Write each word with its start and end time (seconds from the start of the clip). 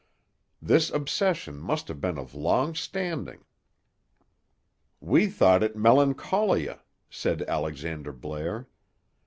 This 0.59 0.89
obsession 0.89 1.59
must 1.59 1.87
have 1.87 2.01
been 2.01 2.17
of 2.17 2.33
long 2.33 2.73
standing." 2.73 3.45
"We 4.99 5.27
thought 5.27 5.61
it 5.61 5.75
melancholia," 5.75 6.81
said 7.11 7.43
Alexander 7.43 8.11
Blair. 8.11 8.67